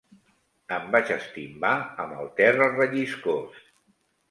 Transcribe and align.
Em 0.77 0.87
vaig 0.95 1.11
estimbar 1.15 1.75
amb 2.05 2.17
el 2.23 2.33
terra 2.41 2.73
relliscós. 2.73 3.65